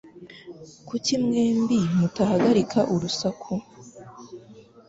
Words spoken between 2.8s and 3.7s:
urusaku?